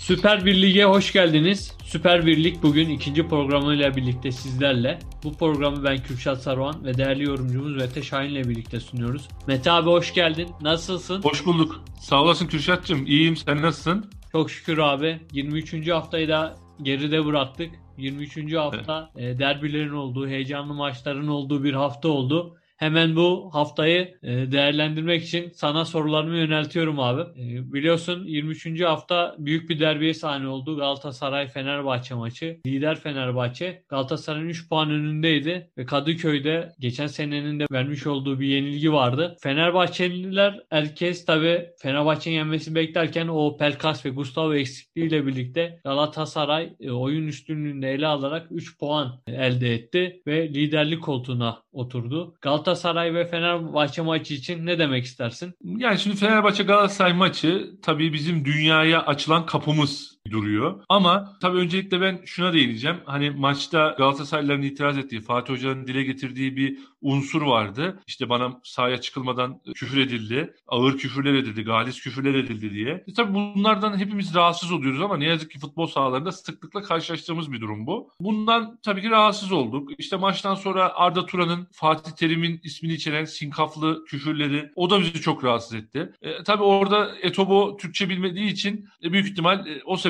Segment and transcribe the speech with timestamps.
[0.00, 1.76] Süper Bir Lig'e hoş geldiniz.
[1.84, 4.98] Süper Bir Lig bugün ikinci programıyla birlikte sizlerle.
[5.24, 9.28] Bu programı ben Kürşat Saruhan ve değerli yorumcumuz Mete Şahin ile birlikte sunuyoruz.
[9.46, 10.48] Mete abi hoş geldin.
[10.60, 11.22] Nasılsın?
[11.22, 11.84] Hoş bulduk.
[12.00, 13.06] Sağ olasın Kürşat'cığım.
[13.06, 13.36] İyiyim.
[13.36, 14.10] Sen nasılsın?
[14.32, 15.20] Çok şükür abi.
[15.32, 15.88] 23.
[15.88, 17.70] haftayı da geride bıraktık.
[17.98, 18.54] 23.
[18.54, 19.38] hafta evet.
[19.38, 22.56] derbilerin olduğu, heyecanlı maçların olduğu bir hafta oldu.
[22.80, 27.20] Hemen bu haftayı e, değerlendirmek için sana sorularımı yöneltiyorum abi.
[27.20, 28.80] E, biliyorsun 23.
[28.82, 30.76] hafta büyük bir derbiye sahne oldu.
[30.76, 32.60] Galatasaray-Fenerbahçe maçı.
[32.66, 38.92] Lider Fenerbahçe Galatasaray'ın 3 puan önündeydi ve Kadıköy'de geçen senenin de vermiş olduğu bir yenilgi
[38.92, 39.36] vardı.
[39.42, 47.26] Fenerbahçeliler herkes tabi Fenerbahçe'nin yenmesi beklerken o Pelkas ve Gustavo eksikliğiyle birlikte Galatasaray e, oyun
[47.26, 52.34] üstünlüğünde ele alarak 3 puan elde etti ve liderlik koltuğuna oturdu.
[52.40, 52.69] Galatasaray
[53.14, 55.54] ve Fenerbahçe maçı için ne demek istersin?
[55.64, 60.84] Yani şimdi Fenerbahçe Galatasaray maçı tabii bizim dünyaya açılan kapımız duruyor.
[60.88, 62.96] Ama tabii öncelikle ben şuna değineceğim.
[63.04, 68.02] Hani maçta Galatasaraylıların itiraz ettiği, Fatih Hoca'nın dile getirdiği bir unsur vardı.
[68.06, 70.54] İşte bana sahaya çıkılmadan küfür edildi.
[70.68, 73.04] Ağır küfürler edildi, galis küfürler edildi diye.
[73.08, 77.60] E tabii bunlardan hepimiz rahatsız oluyoruz ama ne yazık ki futbol sahalarında sıklıkla karşılaştığımız bir
[77.60, 78.10] durum bu.
[78.20, 79.90] Bundan tabii ki rahatsız olduk.
[79.98, 85.44] İşte maçtan sonra Arda Turan'ın Fatih Terim'in ismini içeren sinkaflı küfürleri o da bizi çok
[85.44, 86.12] rahatsız etti.
[86.22, 90.09] E, tabii orada Etobo Türkçe bilmediği için e, büyük ihtimal e, o sebeple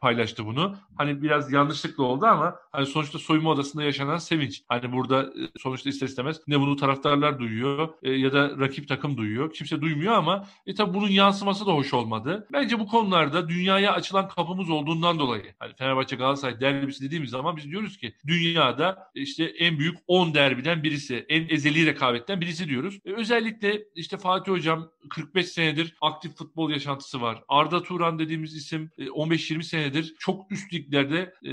[0.00, 0.76] paylaştı bunu.
[0.96, 4.62] Hani biraz yanlışlıkla oldu ama hani sonuçta soyunma odasında yaşanan sevinç.
[4.68, 9.16] Hani burada e, sonuçta ister istemez ne bunu taraftarlar duyuyor e, ya da rakip takım
[9.16, 9.52] duyuyor.
[9.52, 12.46] Kimse duymuyor ama e tabi bunun yansıması da hoş olmadı.
[12.52, 17.70] Bence bu konularda dünyaya açılan kapımız olduğundan dolayı hani Fenerbahçe Galatasaray derbisi dediğimiz zaman biz
[17.70, 22.98] diyoruz ki dünyada işte en büyük 10 derbiden birisi, en ezeli rekabetten birisi diyoruz.
[23.04, 27.42] E, özellikle işte Fatih Hocam 45 senedir aktif futbol yaşantısı var.
[27.48, 28.90] Arda Turan dediğimiz isim
[29.30, 31.52] 15-20 e, senedir çok üst liglerde e,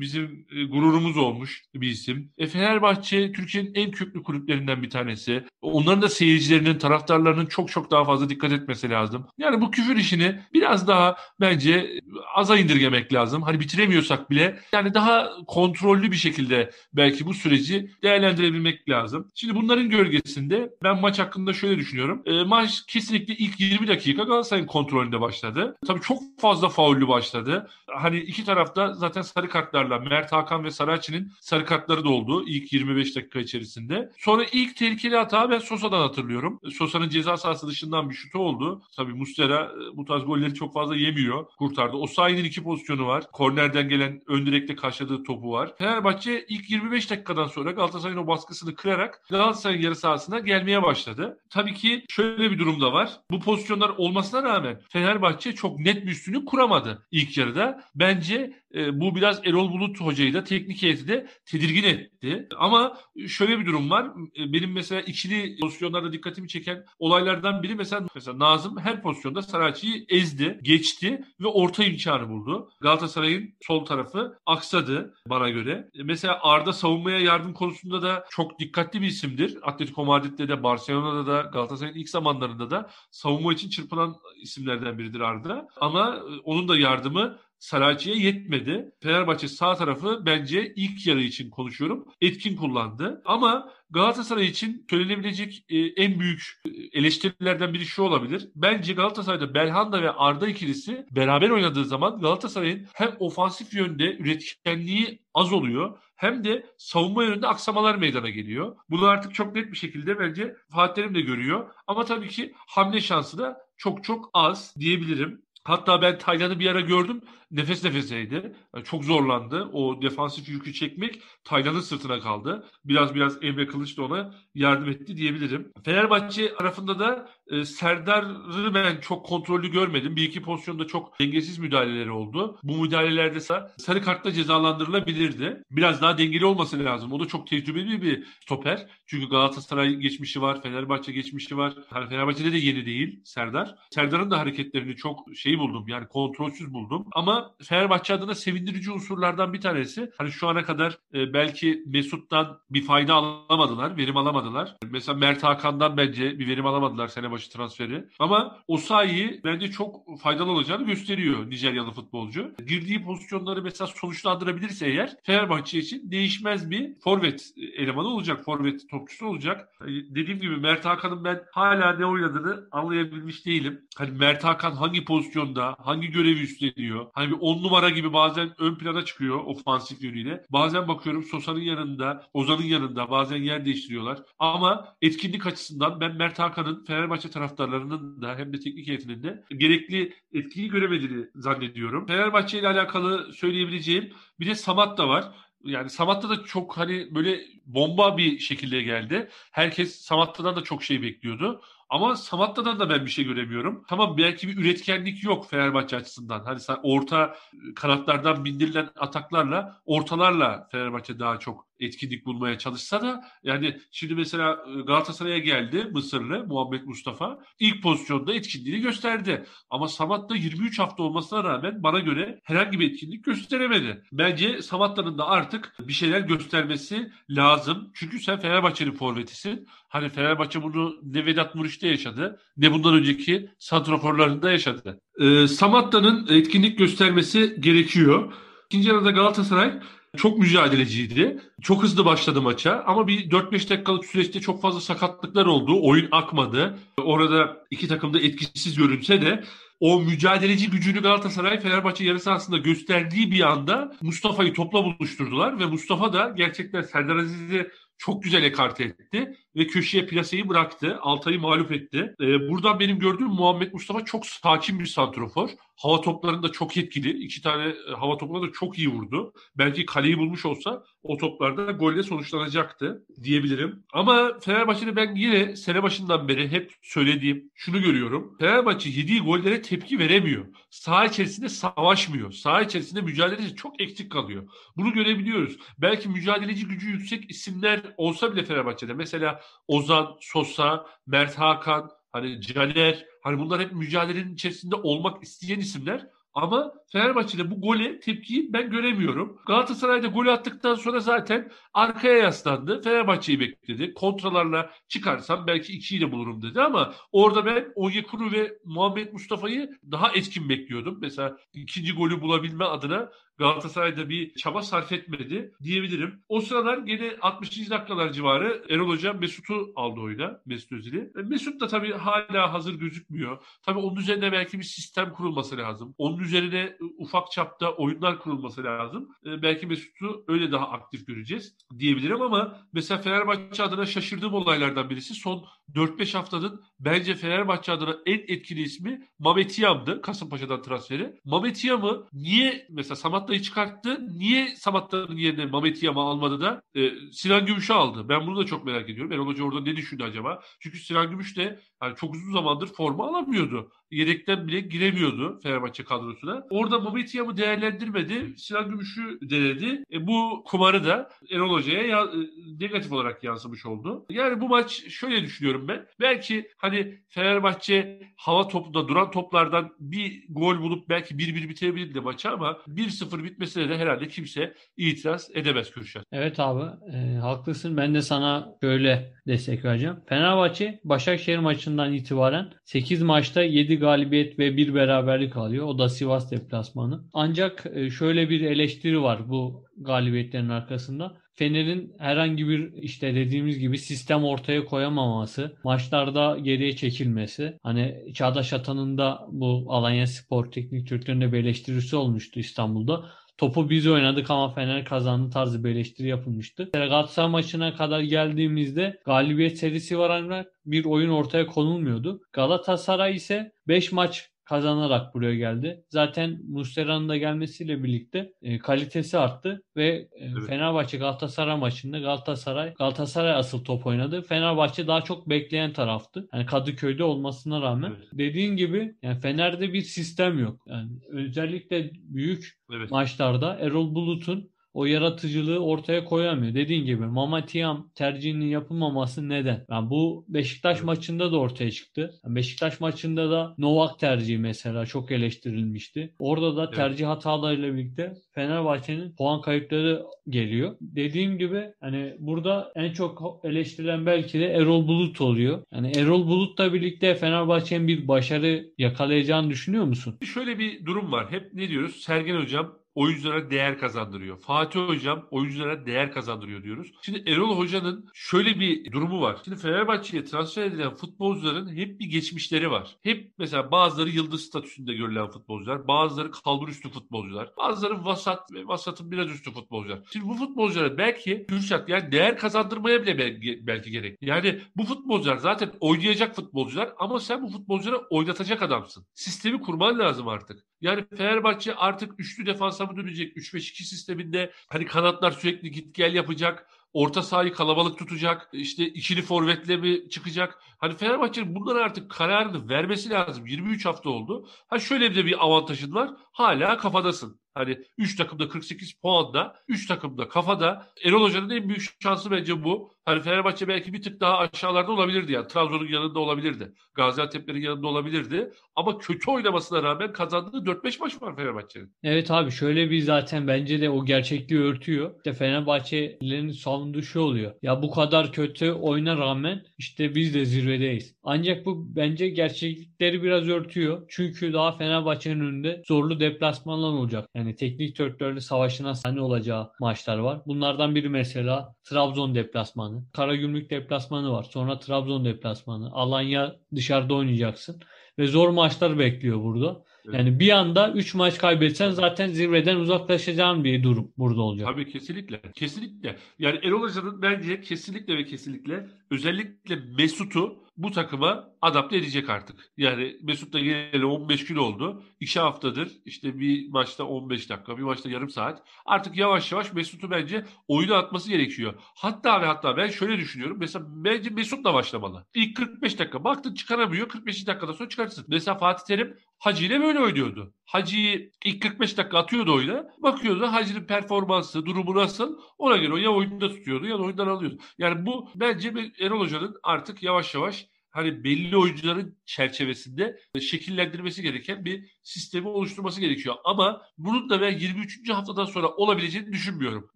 [0.00, 2.32] bizim e, gururumuz olmuş bir isim.
[2.38, 5.44] E, Fenerbahçe Türkiye'nin en köklü kulüplerinden bir tanesi.
[5.62, 9.26] Onların da seyircilerinin, taraftarlarının çok çok daha fazla dikkat etmesi lazım.
[9.38, 12.00] Yani bu küfür işini biraz daha bence
[12.34, 13.42] aza indirgemek lazım.
[13.42, 19.30] Hani bitiremiyorsak bile yani daha kontrollü bir şekilde belki bu süreci değerlendirebilmek lazım.
[19.34, 22.22] Şimdi bunların gölgesinde ben maç hakkında şöyle düşünüyorum.
[22.26, 25.76] E, maç kesinlikle ilk 20 dakika Galatasaray'ın kontrolünde başladı.
[25.86, 26.68] Tabii çok fazla
[27.04, 27.68] faullü başladı.
[27.86, 32.72] Hani iki tarafta zaten sarı kartlarla Mert Hakan ve Saraçi'nin sarı kartları da oldu ilk
[32.72, 34.10] 25 dakika içerisinde.
[34.18, 36.60] Sonra ilk tehlikeli hata ben Sosa'dan hatırlıyorum.
[36.72, 38.82] Sosa'nın ceza sahası dışından bir şutu oldu.
[38.96, 41.46] Tabii Mustera e, bu tarz golleri çok fazla yemiyor.
[41.58, 41.96] Kurtardı.
[41.96, 43.24] Osayi'nin iki pozisyonu var.
[43.32, 45.72] Kornerden gelen ön direkte karşıladığı topu var.
[45.78, 51.38] Fenerbahçe ilk 25 dakikadan sonra Galatasaray'ın o baskısını kırarak Galatasaray'ın yarı sahasına gelmeye başladı.
[51.50, 53.10] Tabii ki şöyle bir durum da var.
[53.30, 57.84] Bu pozisyonlar olmasına rağmen Fenerbahçe çok net bir üstünlük kuramadı ilk yarıda.
[57.94, 62.48] Bence e, bu biraz Erol Bulut hocayı da teknik heyeti de tedirgin etti.
[62.58, 62.98] Ama
[63.28, 64.06] şöyle bir durum var.
[64.38, 70.06] E, benim mesela ikili pozisyonlarda dikkatimi çeken olaylardan biri mesela, mesela Nazım her pozisyonda Saracchi'yi
[70.08, 72.70] ezdi, geçti ve orta imkanı buldu.
[72.80, 75.88] Galatasaray'ın sol tarafı aksadı bana göre.
[75.94, 79.58] E, mesela Arda savunmaya yardım konusunda da çok dikkatli bir isimdir.
[79.62, 85.68] Atletico Madrid'de de Barcelona'da da Galatasaray'ın ilk zamanlarında da savunma için çırpılan isimlerden biridir Arda.
[85.80, 88.90] Ama onun da yardımı Saracchi'ye yetmedi.
[89.02, 92.04] Fenerbahçe sağ tarafı bence ilk yarı için konuşuyorum.
[92.20, 93.22] Etkin kullandı.
[93.24, 98.48] Ama Galatasaray için söylenebilecek e, en büyük e, eleştirilerden biri şu olabilir.
[98.54, 105.52] Bence Galatasaray'da Belhanda ve Arda ikilisi beraber oynadığı zaman Galatasaray'ın hem ofansif yönde üretkenliği az
[105.52, 108.76] oluyor hem de savunma yönünde aksamalar meydana geliyor.
[108.90, 111.70] Bunu artık çok net bir şekilde bence Fatih de görüyor.
[111.86, 115.44] Ama tabii ki hamle şansı da çok çok az diyebilirim.
[115.64, 117.20] Hatta ben Taylan'ı bir ara gördüm
[117.54, 118.56] nefes nefeseydi.
[118.74, 119.70] Yani çok zorlandı.
[119.72, 122.66] O defansif yükü çekmek Taylan'ın sırtına kaldı.
[122.84, 125.72] Biraz biraz Emre Kılıç da ona yardım etti diyebilirim.
[125.84, 130.16] Fenerbahçe tarafında da e, Serdar'ı ben çok kontrollü görmedim.
[130.16, 132.58] Bir iki pozisyonda çok dengesiz müdahaleleri oldu.
[132.62, 133.40] Bu müdahalelerde
[133.78, 135.62] sarı kartla cezalandırılabilirdi.
[135.70, 137.12] Biraz daha dengeli olması lazım.
[137.12, 138.86] O da çok tecrübeli bir stoper.
[139.06, 141.74] Çünkü Galatasaray geçmişi var, Fenerbahçe geçmişi var.
[141.90, 143.74] Hani Fenerbahçe'de de yeni değil Serdar.
[143.90, 145.84] Serdar'ın da hareketlerini çok şey buldum.
[145.88, 147.06] Yani kontrolsüz buldum.
[147.12, 150.10] Ama Fenerbahçe adına sevindirici unsurlardan bir tanesi.
[150.18, 154.76] Hani şu ana kadar e, belki Mesut'tan bir fayda alamadılar, verim alamadılar.
[154.90, 158.04] Mesela Mert Hakan'dan bence bir verim alamadılar sene başı transferi.
[158.18, 162.54] Ama o sayıyı bence çok faydalı olacağını gösteriyor Nijeryalı futbolcu.
[162.66, 168.44] Girdiği pozisyonları mesela sonuçlandırabilirse eğer Fenerbahçe için değişmez bir forvet elemanı olacak.
[168.44, 169.68] Forvet topçusu olacak.
[169.78, 173.80] Hani dediğim gibi Mert Hakan'ın ben hala ne oynadığını anlayabilmiş değilim.
[173.96, 177.06] Hani Mert Hakan hangi pozisyonda hangi görevi üstleniyor?
[177.24, 180.42] Hani bir on numara gibi bazen ön plana çıkıyor ofansif yönüyle.
[180.50, 184.18] Bazen bakıyorum Sosa'nın yanında, Ozan'ın yanında bazen yer değiştiriyorlar.
[184.38, 190.14] Ama etkinlik açısından ben Mert Hakan'ın Fenerbahçe taraftarlarının da hem de teknik heyetinin de gerekli
[190.32, 192.06] etkiyi göremediğini zannediyorum.
[192.06, 195.24] Fenerbahçe ile alakalı söyleyebileceğim bir de Samat da var.
[195.64, 199.28] Yani Samatta da çok hani böyle bomba bir şekilde geldi.
[199.52, 201.60] Herkes Samatta'dan da çok şey bekliyordu.
[201.88, 203.84] Ama Samatta'dan da ben bir şey göremiyorum.
[203.88, 206.44] Tamam belki bir üretkenlik yok Fenerbahçe açısından.
[206.44, 207.36] Hani sen orta
[207.76, 214.82] kanatlardan bindirilen ataklarla, ortalarla Fenerbahçe daha çok etkinlik bulmaya çalışsa da yani şimdi mesela e,
[214.82, 217.38] Galatasaray'a geldi Mısırlı Muhammed Mustafa.
[217.60, 219.44] ilk pozisyonda etkinliğini gösterdi.
[219.70, 224.02] Ama Samat da 23 hafta olmasına rağmen bana göre herhangi bir etkinlik gösteremedi.
[224.12, 227.90] Bence Samatta'nın da artık bir şeyler göstermesi lazım.
[227.94, 229.68] Çünkü sen Fenerbahçe'nin forvetisin.
[229.88, 235.00] Hani Fenerbahçe bunu ne Vedat Muriç'te yaşadı ne bundan önceki santroforlarında yaşadı.
[235.20, 238.32] Ee, Samatta'nın etkinlik göstermesi gerekiyor.
[238.66, 239.80] İkinci yarıda Galatasaray
[240.16, 241.40] çok mücadeleciydi.
[241.62, 245.78] Çok hızlı başladı maça ama bir 4-5 dakikalık süreçte çok fazla sakatlıklar oldu.
[245.82, 246.78] Oyun akmadı.
[247.02, 249.44] Orada iki takım da etkisiz görünse de
[249.80, 256.12] o mücadeleci gücünü Galatasaray Fenerbahçe yarı sahasında gösterdiği bir anda Mustafa'yı topla buluşturdular ve Mustafa
[256.12, 260.98] da gerçekten Serdar Aziz'i çok güzel ekarte etti ve köşeye plaseyi bıraktı.
[261.00, 262.14] Altay'ı mağlup etti.
[262.20, 265.50] Ee, buradan benim gördüğüm Muhammed Mustafa çok sakin bir santrofor.
[265.76, 267.24] Hava toplarında çok etkili.
[267.24, 269.32] İki tane e, hava toplarında çok iyi vurdu.
[269.58, 273.84] Belki kaleyi bulmuş olsa o toplarda golle sonuçlanacaktı diyebilirim.
[273.92, 278.36] Ama Fenerbahçe'de ben yine sene başından beri hep söylediğim şunu görüyorum.
[278.38, 280.46] Fenerbahçe yediği gollere tepki veremiyor.
[280.70, 282.32] Saha içerisinde savaşmıyor.
[282.32, 284.48] Saha içerisinde mücadelesi çok eksik kalıyor.
[284.76, 285.56] Bunu görebiliyoruz.
[285.78, 293.06] Belki mücadeleci gücü yüksek isimler olsa bile Fenerbahçe'de mesela Ozan, Sosa, Mert Hakan, hani Caner,
[293.22, 296.06] hani bunlar hep mücadelenin içerisinde olmak isteyen isimler.
[296.34, 299.38] Ama Fenerbahçe'de bu gole tepkiyi ben göremiyorum.
[299.46, 302.82] Galatasaray'da gol attıktan sonra zaten arkaya yaslandı.
[302.82, 303.94] Fenerbahçe'yi bekledi.
[303.94, 310.12] Kontralarla çıkarsam belki ikiyi de bulurum dedi ama orada ben Onyekuru ve Muhammed Mustafa'yı daha
[310.12, 310.98] etkin bekliyordum.
[311.00, 316.24] Mesela ikinci golü bulabilme adına Galatasaray'da bir çaba sarf etmedi diyebilirim.
[316.28, 317.70] O sıralar gene 60.
[317.70, 320.40] dakikalar civarı Erol Hoca Mesut'u aldı oyuna.
[320.46, 321.12] Mesut Özil'i.
[321.18, 323.44] E, Mesut da tabii hala hazır gözükmüyor.
[323.62, 325.94] Tabii onun üzerine belki bir sistem kurulması lazım.
[325.98, 329.08] Onun üzerine e, ufak çapta oyunlar kurulması lazım.
[329.26, 335.14] E, belki Mesut'u öyle daha aktif göreceğiz diyebilirim ama mesela Fenerbahçe adına şaşırdığım olaylardan birisi
[335.14, 340.02] son 4-5 haftanın bence Fenerbahçe adına en etkili ismi Mamet Yam'dı.
[340.02, 341.20] Kasımpaşa'dan transferi.
[341.24, 344.18] Mamet Yam'ı niye mesela Samatta'yı çıkarttı.
[344.18, 348.08] Niye Samatta'nın yerine Mamet Yam'ı almadı da e, Sinan Gümüş'ü aldı?
[348.08, 349.12] Ben bunu da çok merak ediyorum.
[349.12, 350.42] Erol Hoca orada ne düşündü acaba?
[350.60, 353.72] Çünkü Sinan Gümüş de yani çok uzun zamandır forma alamıyordu.
[353.90, 356.46] Yedekten bile giremiyordu Fenerbahçe kadrosuna.
[356.50, 358.34] Orada Mehmet Yam'ı değerlendirmedi.
[358.38, 359.84] Sinan Gümüş'ü denedi.
[359.92, 362.18] E, bu kumarı da Erol Hoca'ya ya, e,
[362.60, 364.06] negatif olarak yansımış oldu.
[364.10, 365.86] Yani bu maç şöyle düşünüyorum ben.
[366.00, 372.58] Belki hani Fenerbahçe hava topunda duran toplardan bir gol bulup belki 1-1 bitirebilirdi maçı ama
[372.68, 376.04] 1-0 bitmesine de herhalde kimse itiraz edemez Kürşat.
[376.12, 376.64] Evet abi
[376.96, 377.76] e, haklısın.
[377.76, 379.96] Ben de sana şöyle destek vereceğim.
[380.08, 385.66] Fenerbahçe Başakşehir maçından itibaren 8 maçta 7 galibiyet ve 1 beraberlik alıyor.
[385.66, 387.04] O da Sivas deplasmanı.
[387.12, 391.23] Ancak e, şöyle bir eleştiri var bu galibiyetlerin arkasında.
[391.34, 397.58] Fener'in herhangi bir işte dediğimiz gibi sistem ortaya koyamaması, maçlarda geriye çekilmesi.
[397.62, 403.04] Hani Çağdaş Atan'ın da bu Alanya Spor Teknik Direktörü'nde bir eleştirisi olmuştu İstanbul'da.
[403.38, 406.70] Topu biz oynadık ama Fener kazandı tarzı bir eleştiri yapılmıştı.
[406.74, 412.20] Galatasaray maçına kadar geldiğimizde galibiyet serisi var ancak bir oyun ortaya konulmuyordu.
[412.32, 415.84] Galatasaray ise 5 maç kazanarak buraya geldi.
[415.90, 420.46] Zaten Muslera'nın da gelmesiyle birlikte e, kalitesi arttı ve e, evet.
[420.46, 424.22] Fenerbahçe Galatasaray maçında Galatasaray Galatasaray asıl top oynadı.
[424.22, 426.28] Fenerbahçe daha çok bekleyen taraftı.
[426.34, 428.08] Yani Kadıköy'de olmasına rağmen evet.
[428.12, 430.62] dediğin gibi yani Fener'de bir sistem yok.
[430.66, 432.90] Yani özellikle büyük evet.
[432.90, 436.54] maçlarda Erol Bulut'un o yaratıcılığı ortaya koyamıyor.
[436.54, 439.64] Dediğin gibi Mamatiyam tercihinin yapılmaması neden?
[439.70, 442.14] Yani bu Beşiktaş maçında da ortaya çıktı.
[442.24, 446.14] Yani Beşiktaş maçında da Novak tercihi mesela çok eleştirilmişti.
[446.18, 446.74] Orada da evet.
[446.74, 450.76] tercih hatalarıyla birlikte Fenerbahçe'nin puan kayıpları geliyor.
[450.80, 455.62] Dediğim gibi hani burada en çok eleştirilen belki de Erol Bulut oluyor.
[455.72, 460.18] Yani Erol Bulut'la birlikte Fenerbahçe'nin bir başarı yakalayacağını düşünüyor musun?
[460.34, 461.26] Şöyle bir durum var.
[461.30, 461.96] Hep ne diyoruz?
[461.96, 464.40] Sergen Hocam oyunculara değer kazandırıyor.
[464.40, 466.92] Fatih Hocam oyunculara değer kazandırıyor diyoruz.
[467.02, 469.36] Şimdi Erol Hoca'nın şöyle bir durumu var.
[469.44, 472.96] Şimdi Fenerbahçe'ye transfer edilen futbolcuların hep bir geçmişleri var.
[473.02, 479.10] Hep mesela bazıları yıldız statüsünde görülen futbolcular, bazıları kalbur üstü futbolcular, bazıları vasat ve vasatın
[479.10, 479.98] biraz üstü futbolcular.
[480.12, 484.18] Şimdi bu futbolculara belki Kürşat yani değer kazandırmaya bile belki, belki gerek.
[484.22, 489.06] Yani bu futbolcular zaten oynayacak futbolcular ama sen bu futbolculara oynatacak adamsın.
[489.14, 490.64] Sistemi kurman lazım artık.
[490.84, 493.36] Yani Fenerbahçe artık üçlü defansa mı dönecek?
[493.36, 496.66] 3-5-2 sisteminde hani kanatlar sürekli git gel yapacak.
[496.92, 498.48] Orta sahayı kalabalık tutacak.
[498.52, 500.62] işte ikili forvetle mi çıkacak?
[500.78, 503.46] Hani Fenerbahçe'nin bunları artık kararını vermesi lazım.
[503.46, 504.48] 23 hafta oldu.
[504.68, 506.10] Ha şöyle bir de bir avantajın var.
[506.32, 507.40] Hala kafadasın.
[507.54, 510.86] Hani 3 takımda 48 puanda, 3 takımda kafada.
[511.04, 512.93] Erol Hoca'nın en büyük şansı bence bu.
[513.06, 515.46] Hani Fenerbahçe belki bir tık daha aşağılarda olabilirdi yani.
[515.46, 516.72] Trabzon'un yanında olabilirdi.
[516.94, 518.50] Gaziantep'lerin yanında olabilirdi.
[518.76, 521.92] Ama kötü oynamasına rağmen kazandığı 4-5 maç var Fenerbahçe'nin.
[522.02, 525.16] Evet abi şöyle bir zaten bence de o gerçekliği örtüyor.
[525.16, 527.54] İşte Fenerbahçelerin savunduğu şu oluyor.
[527.62, 531.14] Ya bu kadar kötü oyuna rağmen işte biz de zirvedeyiz.
[531.22, 534.02] Ancak bu bence gerçeklikleri biraz örtüyor.
[534.08, 537.28] Çünkü daha Fenerbahçe'nin önünde zorlu deplasmanlar olacak.
[537.34, 540.40] Yani teknik direktörlü savaşına sahne olacağı maçlar var.
[540.46, 542.93] Bunlardan biri mesela Trabzon deplasmanı.
[543.12, 544.42] Karagümrük deplasmanı var.
[544.42, 545.92] Sonra Trabzon deplasmanı.
[545.92, 547.80] Alanya dışarıda oynayacaksın.
[548.18, 549.84] Ve zor maçlar bekliyor burada.
[550.12, 554.68] Yani bir anda 3 maç kaybetsen zaten zirveden uzaklaşacağın bir durum burada olacak.
[554.72, 555.40] Tabii kesinlikle.
[555.54, 556.16] Kesinlikle.
[556.38, 562.72] Yani Erol Hoca'nın bence kesinlikle ve kesinlikle özellikle Mesut'u bu takıma adapte edecek artık.
[562.76, 565.04] Yani Mesut da geleli 15 gün oldu.
[565.20, 568.62] 2 haftadır işte bir maçta 15 dakika, bir maçta yarım saat.
[568.86, 571.74] Artık yavaş yavaş Mesut'u bence oyuna atması gerekiyor.
[571.94, 573.56] Hatta ve hatta ben şöyle düşünüyorum.
[573.60, 575.26] Mesela bence Mesut'la başlamalı.
[575.34, 577.08] İlk 45 dakika baktın çıkaramıyor.
[577.08, 578.24] 45 dakikada sonra çıkartırsın.
[578.28, 580.54] Mesela Fatih Terim Hacı ile böyle oynuyordu.
[580.64, 582.86] Hacı'yı ilk 45 dakika atıyordu oyuna.
[582.98, 585.38] Bakıyordu Hacı'nın performansı, durumu nasıl.
[585.58, 587.58] Ona göre o ya oyunda tutuyordu ya da oyundan alıyordu.
[587.78, 594.98] Yani bu bence Erol Hoca'nın artık yavaş yavaş hani belli oyuncuların çerçevesinde şekillendirmesi gereken bir
[595.02, 596.34] sistemi oluşturması gerekiyor.
[596.44, 598.10] Ama bunun da ben 23.
[598.10, 599.90] haftadan sonra olabileceğini düşünmüyorum.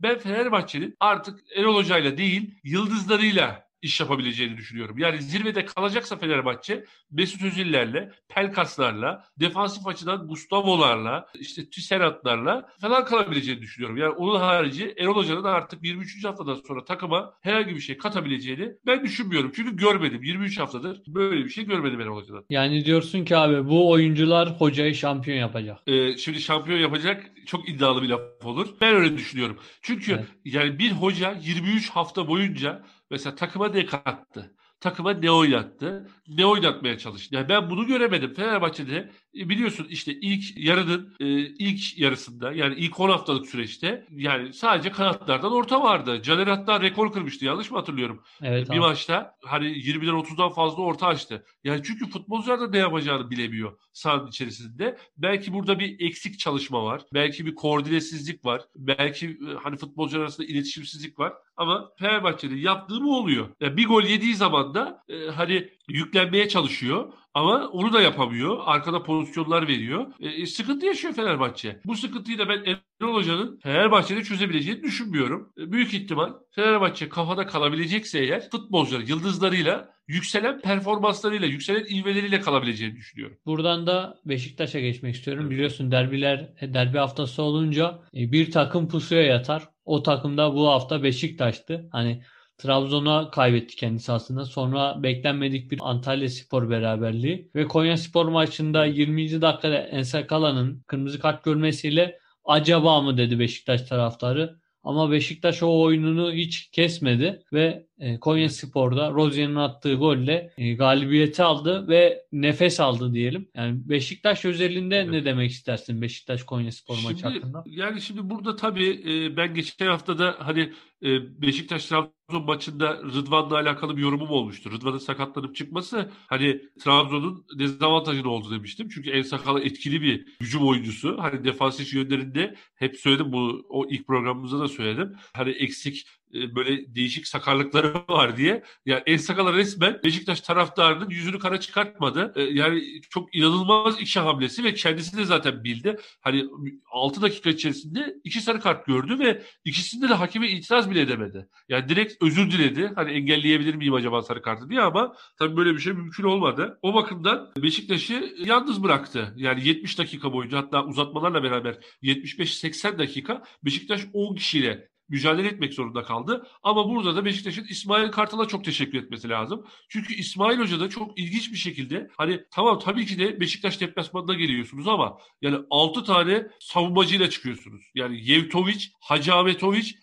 [0.02, 4.99] Ben Fenerbahçe'nin artık Erol Hoca'yla değil yıldızlarıyla iş yapabileceğini düşünüyorum.
[4.99, 13.97] Yani zirvede kalacaksa Fenerbahçe Mesut Özil'lerle, Pelkas'larla, defansif açıdan Gustavo'larla, işte Tüserat'larla falan kalabileceğini düşünüyorum.
[13.97, 16.25] Yani onun harici Erol Hoca'nın artık 23.
[16.25, 19.53] haftadan sonra takıma herhangi bir şey katabileceğini ben düşünmüyorum.
[19.55, 20.23] Çünkü görmedim.
[20.23, 22.45] 23 haftadır böyle bir şey görmedim Erol Hoca'dan.
[22.51, 25.79] Yani diyorsun ki abi bu oyuncular hocayı şampiyon yapacak.
[25.87, 28.69] Ee, şimdi şampiyon yapacak çok iddialı bir laf olur.
[28.81, 29.59] Ben öyle düşünüyorum.
[29.83, 30.25] Çünkü evet.
[30.45, 34.55] yani bir hoca 23 hafta boyunca Mesela takıma ne kattı?
[34.81, 36.09] Takıma ne oynattı?
[36.29, 37.35] Ne oynatmaya çalıştı?
[37.35, 38.35] Yani ben bunu göremedim.
[38.35, 44.91] Fenerbahçe'de biliyorsun işte ilk yarının e, ilk yarısında yani ilk 10 haftalık süreçte yani sadece
[44.91, 46.23] kanatlardan orta vardı.
[46.23, 48.23] Caner hatta rekor kırmıştı yanlış mı hatırlıyorum?
[48.43, 48.81] Evet, bir abi.
[48.81, 51.45] maçta hani 20'den 30'dan fazla orta açtı.
[51.65, 54.99] Yani çünkü futbolcular da ne yapacağını bilemiyor sahanın içerisinde.
[55.17, 57.03] Belki burada bir eksik çalışma var.
[57.15, 58.63] Belki bir koordinesizlik var.
[58.77, 61.33] Belki e, hani futbolcular arasında iletişimsizlik var.
[61.57, 63.49] Ama Fenerbahçe'nin yaptığı bu oluyor.
[63.61, 67.13] Yani bir gol yediği zaman da e, hani yüklenmeye çalışıyor.
[67.35, 68.59] Ama onu da yapamıyor.
[68.65, 70.07] Arkada pozisyonlar veriyor.
[70.21, 71.81] E, e, sıkıntı yaşıyor Fenerbahçe.
[71.85, 72.65] Bu sıkıntıyı da ben
[73.03, 75.53] Erol Hoca'nın Fenerbahçe'de çözebileceğini düşünmüyorum.
[75.59, 83.37] E, büyük ihtimal Fenerbahçe kafada kalabilecekse eğer futbolcular yıldızlarıyla yükselen performanslarıyla, yükselen ivmeleriyle kalabileceğini düşünüyorum.
[83.47, 85.51] Buradan da Beşiktaş'a geçmek istiyorum.
[85.51, 89.69] Biliyorsun derbiler derbi haftası olunca e, bir takım pusuya yatar.
[89.85, 91.89] O takımda bu hafta Beşiktaş'tı.
[91.93, 92.23] Hani
[92.59, 94.45] Trabzon'a kaybetti kendisi aslında.
[94.45, 99.41] Sonra beklenmedik bir Antalya Spor beraberliği ve Konya Spor maçında 20.
[99.43, 104.59] dakikada Ensakala'nın kırmızı kart görmesiyle acaba mı dedi Beşiktaş taraftarı.
[104.83, 107.88] Ama Beşiktaş o oyununu hiç kesmedi ve
[108.21, 113.49] Konya Spor'da Rozier'in attığı golle e, galibiyeti aldı ve nefes aldı diyelim.
[113.55, 115.11] Yani Beşiktaş özelinde evet.
[115.11, 117.64] ne demek istersin Beşiktaş Konya Spor şimdi, maçı hakkında?
[117.67, 123.97] Yani şimdi burada tabii e, ben geçen hafta da hani Beşiktaş Trabzon maçında Rıdvan'la alakalı
[123.97, 124.71] bir yorumum olmuştu.
[124.71, 128.88] Rıdvan'ın sakatlanıp çıkması hani Trabzon'un dezavantajını oldu demiştim.
[128.88, 131.17] Çünkü en sakalı etkili bir hücum oyuncusu.
[131.21, 135.12] Hani defansif yönlerinde hep söyledim bu o ilk programımızda da söyledim.
[135.35, 138.63] Hani eksik e, böyle değişik sakarlıkları var diye.
[138.87, 142.33] Yani El Sakala resmen Beşiktaş taraftarının yüzünü kara çıkartmadı.
[142.37, 145.97] E, yani çok inanılmaz iki hamlesi ve kendisi de zaten bildi.
[146.21, 146.45] Hani
[146.91, 151.49] 6 dakika içerisinde iki sarı kart gördü ve ikisinde de hakeme itiraz bile edemedi.
[151.69, 152.93] Yani direkt özür diledi.
[152.95, 156.79] Hani engelleyebilir miyim acaba sarı kartı diye ama tabii böyle bir şey mümkün olmadı.
[156.83, 159.35] O bakımdan Beşiktaş'ı yalnız bıraktı.
[159.37, 166.03] Yani 70 dakika boyunca hatta uzatmalarla beraber 75-80 dakika Beşiktaş 10 kişiyle mücadele etmek zorunda
[166.03, 166.47] kaldı.
[166.62, 169.67] Ama burada da Beşiktaş'ın İsmail Kartal'a çok teşekkür etmesi lazım.
[169.88, 174.35] Çünkü İsmail Hoca da çok ilginç bir şekilde hani tamam tabii ki de Beşiktaş deplasmanına
[174.35, 177.85] geliyorsunuz ama yani 6 tane savunmacıyla çıkıyorsunuz.
[177.95, 179.33] Yani Yevtoviç, Hacı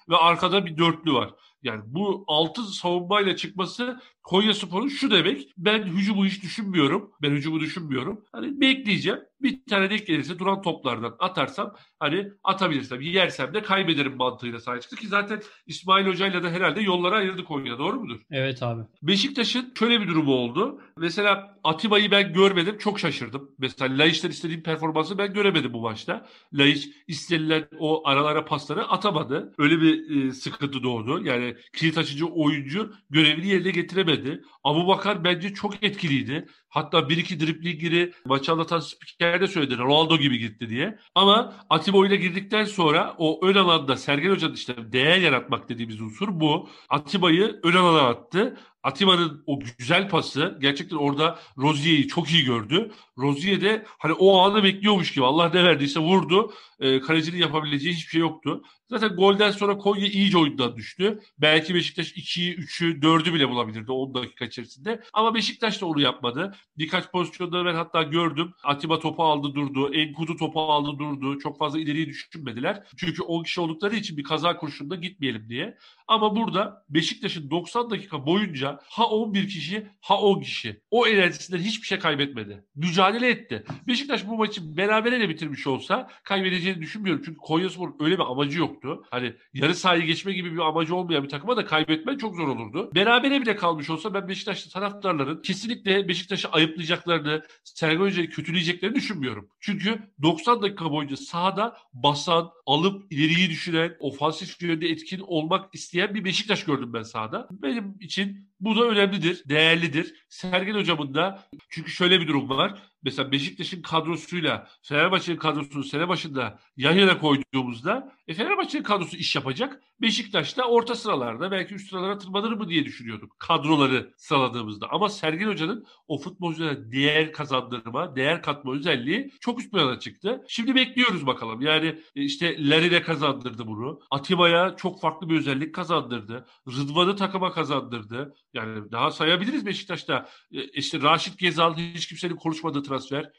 [0.10, 1.34] ve arkada bir dörtlü var.
[1.66, 5.54] Yani bu 6 savunmayla çıkması Konya Spor'un şu demek.
[5.58, 7.12] Ben hücumu hiç düşünmüyorum.
[7.22, 8.26] Ben hücumu düşünmüyorum.
[8.32, 9.20] Hani bekleyeceğim.
[9.42, 14.96] Bir tane denk gelirse duran toplardan atarsam hani atabilirsem yersem de kaybederim mantığıyla sahaya çıktı
[14.96, 18.20] ki zaten İsmail Hoca'yla da herhalde yollara ayırdı Konya doğru mudur?
[18.32, 18.82] Evet abi.
[19.02, 20.82] Beşiktaş'ın şöyle bir durumu oldu.
[20.98, 22.78] Mesela Atiba'yı ben görmedim.
[22.78, 23.52] Çok şaşırdım.
[23.60, 26.26] Mesela Laiç'ten istediğim performansı ben göremedim bu maçta.
[26.54, 29.54] Laiç istenilen o aralara pasları atamadı.
[29.58, 31.26] Öyle bir e, sıkıntı doğdu.
[31.26, 34.42] Yani kilit açıcı oyuncu görevini yerine getiremedi.
[34.64, 36.48] Abu Bakar bence çok etkiliydi.
[36.70, 39.78] Hatta bir iki driplingini maçı anlatan spiker de söyledi.
[39.78, 41.00] Ronaldo gibi gitti diye.
[41.16, 46.28] Ama Atiba oyuna girdikten sonra o ön alanda Sergen Hoca'nın işte değer yaratmak dediğimiz unsur
[46.32, 46.70] bu.
[46.90, 48.58] Atiba'yı ön alana attı.
[48.84, 52.92] Atiba'nın o güzel pası gerçekten orada Rozier'i çok iyi gördü.
[53.18, 56.54] Rozier de hani o anı bekliyormuş gibi Allah ne verdiyse vurdu.
[56.80, 58.64] E, kalecinin yapabileceği hiçbir şey yoktu.
[58.90, 61.20] Zaten golden sonra Konya iyice oyundan düştü.
[61.38, 65.02] Belki Beşiktaş 2'yi, 3'ü, 4'ü bile bulabilirdi 10 dakika içerisinde.
[65.14, 66.56] Ama Beşiktaş da onu yapmadı.
[66.78, 68.54] Birkaç pozisyonda ben hatta gördüm.
[68.64, 69.94] Atiba topu aldı durdu.
[69.94, 71.40] Enkudu topu aldı durdu.
[71.40, 72.84] Çok fazla ileriyi düşünmediler.
[72.98, 75.78] Çünkü 10 kişi oldukları için bir kaza kurşununda gitmeyelim diye.
[76.08, 81.88] Ama burada Beşiktaş'ın 90 dakika boyunca ha 11 kişi ha 10 kişi o enerjisinden hiçbir
[81.88, 82.64] şey kaybetmedi.
[82.76, 83.64] Mücadele etti.
[83.88, 87.22] Beşiktaş bu maçı berabere de bitirmiş olsa kaybedeceğini düşünmüyorum.
[87.26, 89.04] Çünkü Konyaspor öyle bir amacı yoktu.
[89.12, 92.92] Hani yarı sahayı geçme gibi bir amacı olmayan bir takıma da kaybetmen çok zor olurdu.
[92.96, 99.50] Berabere bile kalmış olsa ben Beşiktaşlı taraftarların kesinlikle Beşiktaş'ı ayıplayacaklarını, Sergen Hoca'yı kötüleyeceklerini düşünmüyorum.
[99.60, 106.26] Çünkü 90 dakika boyunca sahada basan, alıp ileriyi düşünen, ofansif yönde etkin olmak isteyen bir
[106.26, 107.48] Beşiktaş gördüm ben sahada.
[107.52, 110.14] Benim için bu da önemlidir, değerlidir.
[110.30, 112.82] Sergen hocamın da çünkü şöyle bir durum var.
[113.06, 119.82] Mesela Beşiktaş'ın kadrosuyla Fenerbahçe'nin kadrosunu sene başında yan yana koyduğumuzda e Fenerbahçe'nin kadrosu iş yapacak.
[120.02, 124.88] Beşiktaş da orta sıralarda belki üst sıralara tırmanır mı diye düşünüyorduk kadroları sıraladığımızda.
[124.92, 130.44] Ama Sergen Hoca'nın o futbolculara değer kazandırma, değer katma özelliği çok üst plana çıktı.
[130.48, 131.62] Şimdi bekliyoruz bakalım.
[131.62, 134.00] Yani e, işte Larry'e kazandırdı bunu.
[134.12, 136.46] Atiba'ya çok farklı bir özellik kazandırdı.
[136.68, 138.36] Rıdvan'ı takıma kazandırdı.
[138.54, 140.30] Yani daha sayabiliriz Beşiktaş'ta.
[140.52, 143.32] E, işte Raşit Gezal hiç kimsenin konuşmadığı transfer.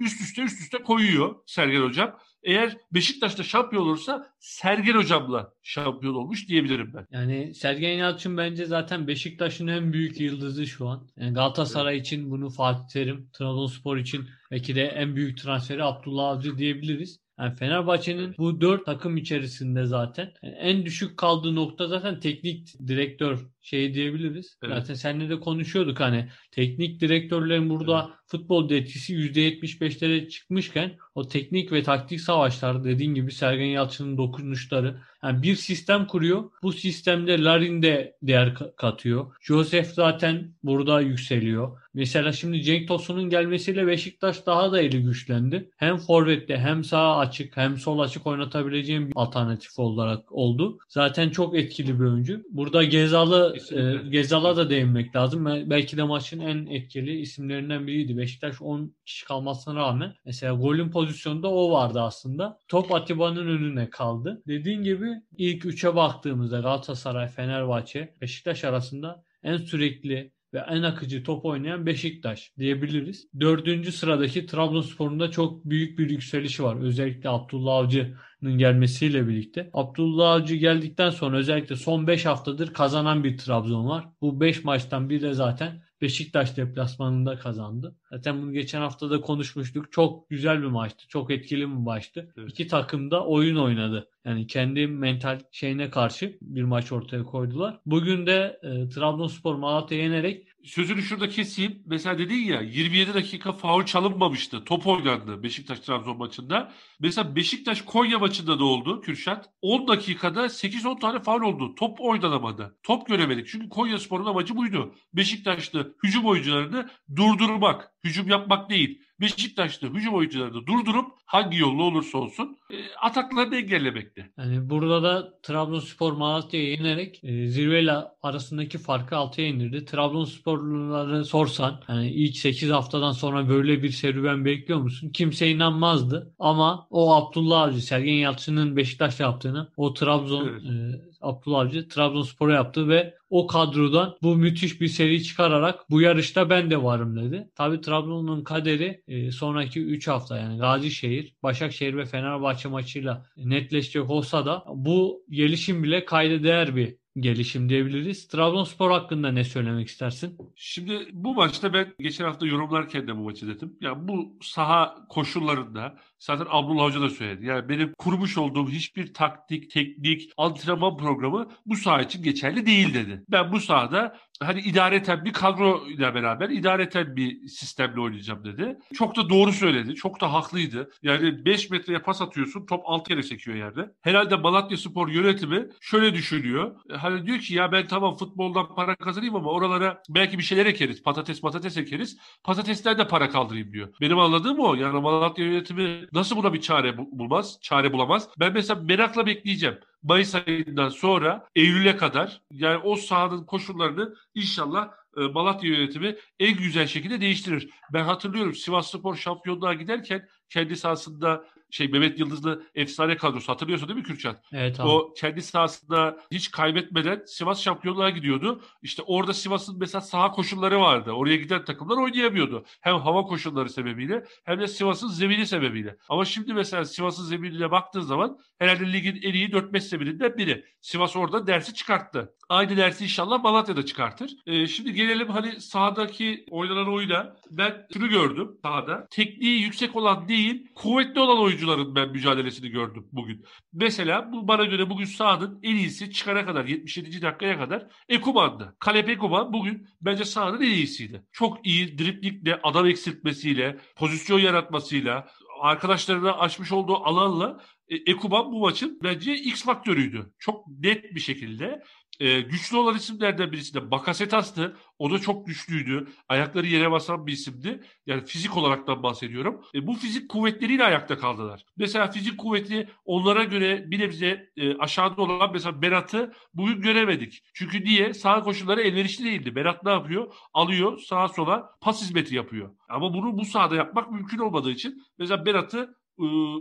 [0.00, 2.18] Üst üste üst üste koyuyor Sergen Hocam.
[2.42, 7.06] Eğer Beşiktaş'ta şampiyon olursa Sergen Hocam'la şampiyon olmuş diyebilirim ben.
[7.10, 11.08] Yani Sergen Yalçın bence zaten Beşiktaş'ın en büyük yıldızı şu an.
[11.16, 12.06] Yani Galatasaray evet.
[12.06, 17.24] için bunu Fatih Terim, Trabzonspor için belki de en büyük transferi Abdullah Avcı diyebiliriz.
[17.38, 23.38] Yani Fenerbahçe'nin bu dört takım içerisinde zaten yani en düşük kaldığı nokta zaten teknik direktör
[23.60, 24.58] şey diyebiliriz.
[24.62, 24.76] Evet.
[24.76, 28.14] Zaten seninle de konuşuyorduk hani teknik direktörlerin burada evet.
[28.26, 35.42] Futbol etkisi %75'lere çıkmışken o teknik ve taktik savaşlar dediğin gibi Sergen Yalçın'ın dokunuşları yani
[35.42, 36.44] bir sistem kuruyor.
[36.62, 39.26] Bu sistemde Larin de değer katıyor.
[39.40, 41.78] Joseph zaten burada yükseliyor.
[41.94, 45.70] Mesela şimdi Cenk Tosun'un gelmesiyle Beşiktaş daha da eli güçlendi.
[45.76, 50.78] Hem forvette hem sağ açık hem sol açık oynatabileceğim bir alternatif olarak oldu.
[50.88, 52.42] Zaten çok etkili bir oyuncu.
[52.50, 55.46] Burada Gezal'ı e, Gezal'a da değinmek lazım.
[55.46, 58.16] Belki de maçın en etkili isimlerinden biriydi.
[58.24, 62.58] Beşiktaş 10 kişi kalmasına rağmen mesela golün pozisyonunda o vardı aslında.
[62.68, 64.42] Top Atiba'nın önüne kaldı.
[64.46, 71.44] Dediğin gibi ilk 3'e baktığımızda Galatasaray, Fenerbahçe, Beşiktaş arasında en sürekli ve en akıcı top
[71.44, 73.28] oynayan Beşiktaş diyebiliriz.
[73.40, 76.76] Dördüncü sıradaki Trabzonspor'un da çok büyük bir yükselişi var.
[76.76, 79.70] Özellikle Abdullah Avcı'nın gelmesiyle birlikte.
[79.72, 84.08] Abdullah Avcı geldikten sonra özellikle son 5 haftadır kazanan bir Trabzon var.
[84.20, 87.96] Bu 5 maçtan biri de zaten Beşiktaş deplasmanında kazandı.
[88.14, 89.92] Zaten bunu geçen hafta da konuşmuştuk.
[89.92, 91.08] Çok güzel bir maçtı.
[91.08, 92.32] Çok etkili bir maçtı.
[92.36, 92.50] Evet.
[92.50, 94.08] İki takım da oyun oynadı.
[94.24, 97.80] Yani kendi mental şeyine karşı bir maç ortaya koydular.
[97.86, 101.82] Bugün de e, Trabzonspor Malatya yenerek sözünü şurada keseyim.
[101.86, 104.64] Mesela dedin ya 27 dakika faul çalınmamıştı.
[104.64, 106.72] Top oynandı Beşiktaş Trabzon maçında.
[107.00, 109.50] Mesela Beşiktaş Konya maçında da oldu Kürşat.
[109.62, 111.74] 10 dakikada 8-10 tane faul oldu.
[111.74, 112.78] Top oynanamadı.
[112.82, 113.46] Top göremedik.
[113.48, 114.94] Çünkü Konya Spor'un amacı buydu.
[115.14, 117.90] Beşiktaş'ta hücum oyuncularını durdurmak.
[118.04, 119.02] Hücum yapmak değil.
[119.20, 124.30] Beşiktaş'ta hücum oyuncularını durdurup hangi yolla olursa olsun e, ataklarını engellemekte.
[124.38, 129.84] Yani burada da Trabzonspor Malatya'yı yenerek e, zirveyle arasındaki farkı 6'ya indirdi.
[129.84, 135.10] Trabzonsporluları sorsan yani ilk 8 haftadan sonra böyle bir serüven bekliyor musun?
[135.10, 136.34] Kimse inanmazdı.
[136.38, 140.62] Ama o Abdullah Avcı, Sergen Yalçın'ın Beşiktaş'ta yaptığını o Trabzon evet.
[140.62, 146.50] e, Abdullah Avcı Trabzonspor'a yaptı ve o kadrodan bu müthiş bir seri çıkararak bu yarışta
[146.50, 147.50] ben de varım dedi.
[147.54, 154.46] Tabi Trabzon'un kaderi e, sonraki 3 hafta yani Gazişehir, Başakşehir ve Fenerbahçe maçıyla netleşecek olsa
[154.46, 158.28] da bu gelişim bile kayda değer bir gelişim diyebiliriz.
[158.28, 160.38] Trabzonspor hakkında ne söylemek istersin?
[160.56, 163.76] Şimdi bu maçta ben geçen hafta yorumlarken de bu maçı dedim.
[163.80, 167.46] Ya yani bu saha koşullarında zaten Abdullah Hoca da söyledi.
[167.46, 173.24] Yani benim kurmuş olduğum hiçbir taktik, teknik, antrenman programı bu saha için geçerli değil dedi.
[173.28, 178.78] Ben bu sahada hani idareten bir kadro ile beraber idareten bir sistemle oynayacağım dedi.
[178.94, 179.94] Çok da doğru söyledi.
[179.94, 180.90] Çok da haklıydı.
[181.02, 183.90] Yani 5 metreye pas atıyorsun top 6 yere çekiyor yerde.
[184.02, 186.76] Herhalde Malatya Spor yönetimi şöyle düşünüyor.
[186.90, 191.02] Hani diyor ki ya ben tamam futboldan para kazanayım ama oralara belki bir şeyler ekeriz.
[191.02, 192.16] Patates patates ekeriz.
[192.44, 193.88] Patatesten de para kaldırayım diyor.
[194.00, 194.74] Benim anladığım o.
[194.74, 197.58] Yani Malatya yönetimi nasıl buna bir çare bulmaz?
[197.60, 198.28] Çare bulamaz.
[198.38, 199.78] Ben mesela merakla bekleyeceğim.
[200.02, 206.86] Mayıs ayından sonra Eylül'e kadar yani o sahanın koşullarını inşallah e, Malatya yönetimi en güzel
[206.86, 207.70] şekilde değiştirir.
[207.92, 213.98] Ben hatırlıyorum Sivas Spor şampiyonluğa giderken kendi sahasında şey Mehmet Yıldızlı efsane kadrosu hatırlıyorsun değil
[213.98, 214.44] mi Kürçat?
[214.52, 214.88] Evet abi.
[214.88, 218.62] O kendi sahasında hiç kaybetmeden Sivas şampiyonluğa gidiyordu.
[218.82, 221.12] İşte orada Sivas'ın mesela saha koşulları vardı.
[221.12, 222.64] Oraya giden takımlar oynayamıyordu.
[222.80, 225.96] Hem hava koşulları sebebiyle hem de Sivas'ın zemini sebebiyle.
[226.08, 230.64] Ama şimdi mesela Sivas'ın zeminine baktığın zaman herhalde ligin en iyi 4-5 zemininden biri.
[230.80, 232.34] Sivas orada dersi çıkarttı.
[232.48, 234.30] Aynı dersi inşallah Malatya'da çıkartır.
[234.46, 237.36] Ee, şimdi gelelim hani sahadaki oynanan oyuna.
[237.50, 239.06] Ben şunu gördüm sahada.
[239.10, 240.43] Tekniği yüksek olan değil,
[240.74, 243.44] kuvvetli olan oyuncuların ben mücadelesini gördüm bugün.
[243.72, 247.22] Mesela bu bana göre bugün sahanın en iyisi çıkana kadar 77.
[247.22, 248.76] dakikaya kadar Ekuban'dı.
[248.78, 251.24] Kalep Ekuban bugün bence sahanın en iyisiydi.
[251.32, 255.28] Çok iyi driplikle, adam eksiltmesiyle, pozisyon yaratmasıyla,
[255.60, 260.32] arkadaşlarına açmış olduğu alanla e, Ekuban bu maçın bence X faktörüydü.
[260.38, 261.82] Çok net bir şekilde
[262.20, 264.76] e, güçlü olan isimlerden birisi de Bakasetas'tı.
[264.98, 266.08] O da çok güçlüydü.
[266.28, 267.80] Ayakları yere basan bir isimdi.
[268.06, 269.64] Yani fizik olaraktan bahsediyorum.
[269.74, 271.64] E, bu fizik kuvvetleriyle ayakta kaldılar.
[271.76, 277.42] Mesela fizik kuvveti onlara göre bir nebze e, aşağıda olan mesela Berat'ı bugün göremedik.
[277.54, 278.14] Çünkü niye?
[278.14, 279.54] Sağ koşulları elverişli değildi.
[279.54, 280.34] Berat ne yapıyor?
[280.54, 282.70] Alıyor sağa sola pas hizmeti yapıyor.
[282.88, 285.96] Ama bunu bu sahada yapmak mümkün olmadığı için mesela Berat'ı